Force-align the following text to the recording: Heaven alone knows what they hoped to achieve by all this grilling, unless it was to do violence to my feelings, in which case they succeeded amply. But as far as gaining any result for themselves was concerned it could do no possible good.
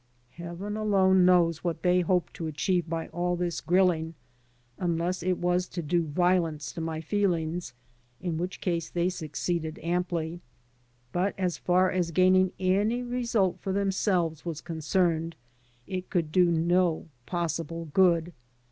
Heaven 0.31 0.75
alone 0.77 1.25
knows 1.25 1.63
what 1.63 1.83
they 1.83 2.01
hoped 2.01 2.33
to 2.33 2.47
achieve 2.47 2.89
by 2.89 3.07
all 3.09 3.35
this 3.35 3.61
grilling, 3.61 4.15
unless 4.79 5.21
it 5.21 5.37
was 5.37 5.67
to 5.67 5.83
do 5.83 6.07
violence 6.07 6.71
to 6.71 6.81
my 6.81 7.01
feelings, 7.01 7.75
in 8.19 8.39
which 8.39 8.61
case 8.61 8.89
they 8.89 9.09
succeeded 9.09 9.77
amply. 9.83 10.41
But 11.11 11.35
as 11.37 11.59
far 11.59 11.91
as 11.91 12.09
gaining 12.09 12.51
any 12.59 13.03
result 13.03 13.59
for 13.59 13.71
themselves 13.73 14.43
was 14.43 14.59
concerned 14.59 15.35
it 15.85 16.09
could 16.09 16.31
do 16.31 16.45
no 16.45 17.07
possible 17.27 17.85
good. 17.93 18.33